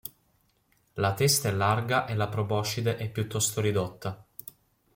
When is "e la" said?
2.07-2.27